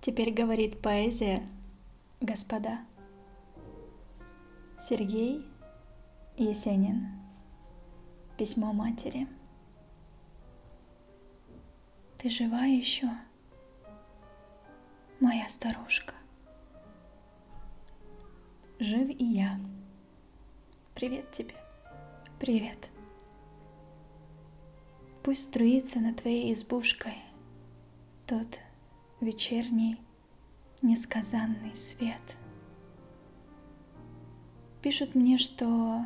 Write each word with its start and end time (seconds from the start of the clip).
Теперь 0.00 0.32
говорит 0.32 0.80
поэзия, 0.80 1.46
господа. 2.22 2.80
Сергей 4.78 5.46
Есенин. 6.38 7.06
Письмо 8.38 8.72
матери. 8.72 9.28
Ты 12.16 12.30
жива 12.30 12.64
еще, 12.64 13.10
моя 15.20 15.46
старушка? 15.50 16.14
Жив 18.78 19.10
и 19.10 19.24
я. 19.24 19.60
Привет 20.94 21.30
тебе. 21.30 21.56
Привет. 22.38 22.88
Пусть 25.22 25.44
струится 25.44 26.00
над 26.00 26.16
твоей 26.16 26.54
избушкой 26.54 27.18
тот 28.26 28.60
вечерний 29.20 29.98
несказанный 30.82 31.74
свет. 31.74 32.36
Пишут 34.82 35.14
мне, 35.14 35.36
что 35.36 36.04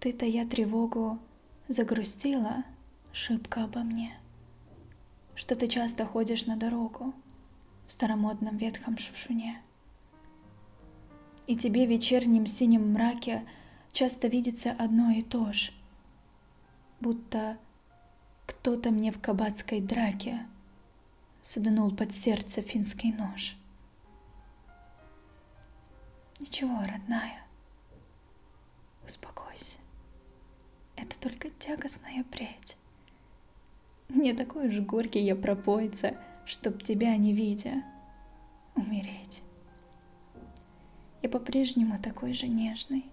ты, 0.00 0.12
то 0.12 0.26
я 0.26 0.46
тревогу, 0.46 1.18
загрустила 1.66 2.64
шибко 3.12 3.64
обо 3.64 3.80
мне, 3.80 4.14
что 5.34 5.56
ты 5.56 5.66
часто 5.66 6.04
ходишь 6.04 6.44
на 6.46 6.56
дорогу 6.56 7.14
в 7.86 7.92
старомодном 7.92 8.58
ветхом 8.58 8.98
шушуне. 8.98 9.60
И 11.46 11.56
тебе 11.56 11.86
в 11.86 11.90
вечернем 11.90 12.46
синем 12.46 12.92
мраке 12.92 13.46
часто 13.92 14.28
видится 14.28 14.72
одно 14.72 15.10
и 15.10 15.22
то 15.22 15.54
же, 15.54 15.72
будто 17.00 17.56
кто-то 18.46 18.90
мне 18.90 19.10
в 19.10 19.18
кабацкой 19.20 19.80
драке— 19.80 20.46
саданул 21.42 21.94
под 21.94 22.12
сердце 22.12 22.62
финский 22.62 23.12
нож. 23.12 23.56
Ничего, 26.40 26.80
родная, 26.80 27.46
успокойся. 29.04 29.78
Это 30.96 31.18
только 31.18 31.50
тягостная 31.50 32.24
прядь. 32.24 32.76
Не 34.08 34.32
такой 34.32 34.68
уж 34.68 34.78
горький 34.78 35.20
я 35.20 35.36
пропойца, 35.36 36.16
чтоб 36.46 36.82
тебя 36.82 37.16
не 37.16 37.32
видя 37.34 37.82
умереть. 38.74 39.42
Я 41.22 41.28
по-прежнему 41.28 41.98
такой 42.00 42.32
же 42.32 42.46
нежный 42.46 43.04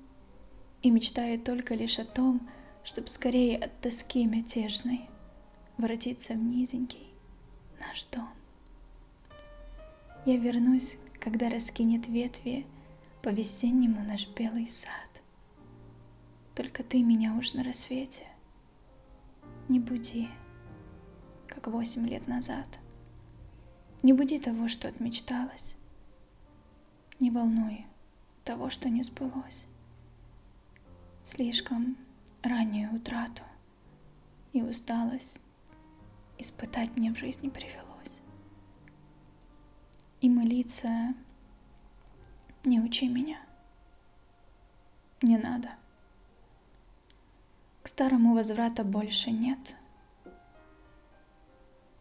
и 0.84 0.92
мечтаю 0.92 1.40
только 1.40 1.74
лишь 1.74 1.98
о 2.00 2.06
том, 2.06 2.48
чтоб 2.84 3.10
скорее 3.10 3.58
от 3.58 3.82
тоски 3.82 4.26
мятежной 4.26 5.10
воротиться 5.78 6.34
в 6.34 6.38
низенький, 6.38 7.08
наш 7.80 8.06
дом. 8.06 8.30
Я 10.26 10.38
вернусь, 10.38 10.98
когда 11.20 11.50
раскинет 11.50 12.08
ветви 12.08 12.66
по-весеннему 13.22 14.04
наш 14.04 14.28
белый 14.30 14.68
сад. 14.68 14.92
Только 16.56 16.84
ты 16.84 17.04
меня 17.04 17.34
уж 17.36 17.54
на 17.54 17.64
рассвете 17.64 18.26
не 19.68 19.80
буди, 19.80 20.30
как 21.48 21.68
восемь 21.68 22.08
лет 22.08 22.28
назад. 22.28 22.80
Не 24.04 24.14
буди 24.14 24.38
того, 24.38 24.68
что 24.68 24.88
отмечталось. 24.88 25.78
Не 27.20 27.32
волнуй 27.32 27.86
того, 28.44 28.70
что 28.70 28.90
не 28.90 29.02
сбылось. 29.02 29.66
Слишком 31.24 31.98
раннюю 32.44 32.94
утрату 32.96 33.42
и 34.54 34.62
усталость 34.62 35.42
испытать 36.38 36.96
мне 36.96 37.12
в 37.12 37.18
жизни 37.18 37.50
привелось. 37.50 38.22
И 40.22 40.30
молиться 40.30 41.14
не 42.64 42.80
учи 42.80 43.08
меня. 43.08 43.40
Не 45.22 45.38
надо. 45.38 45.70
К 47.84 47.88
старому 47.88 48.34
возврата 48.34 48.84
больше 48.84 49.32
нет. 49.32 49.76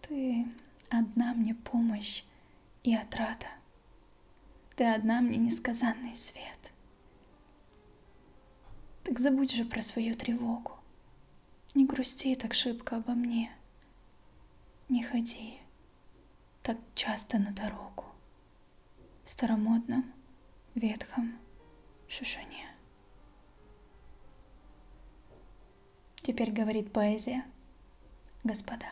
Ты 0.02 0.46
одна 0.90 1.34
мне 1.34 1.54
помощь 1.54 2.24
и 2.82 2.94
отрада. 2.94 3.46
Ты 4.76 4.84
одна 4.84 5.20
мне 5.20 5.36
несказанный 5.36 6.14
свет. 6.14 6.72
Так 9.04 9.18
забудь 9.18 9.52
же 9.52 9.64
про 9.64 9.82
свою 9.82 10.14
тревогу. 10.14 10.72
Не 11.74 11.86
грусти 11.86 12.34
так 12.34 12.54
шибко 12.54 12.96
обо 12.96 13.12
мне— 13.12 13.50
не 14.88 15.02
ходи 15.02 15.58
так 16.62 16.78
часто 16.94 17.38
на 17.38 17.52
дорогу 17.52 18.04
в 19.24 19.30
старомодном 19.30 20.12
ветхом 20.74 21.38
шушуне. 22.08 22.68
Теперь 26.16 26.50
говорит 26.52 26.92
поэзия, 26.92 27.44
господа. 28.44 28.86